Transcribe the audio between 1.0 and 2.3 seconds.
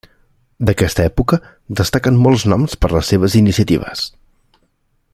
època destaquen